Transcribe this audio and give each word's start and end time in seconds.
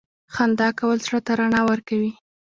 •خندا 0.33 0.69
کول 0.79 0.97
زړه 1.05 1.19
ته 1.25 1.31
رڼا 1.39 1.61
ورکوي. 1.71 2.11